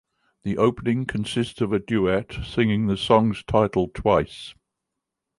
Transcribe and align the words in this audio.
The 0.41 0.57
opening 0.57 1.05
consists 1.05 1.61
of 1.61 1.71
a 1.71 1.77
duet 1.77 2.35
singing 2.43 2.87
the 2.87 2.97
song's 2.97 3.43
title 3.43 3.89
twice. 3.93 4.55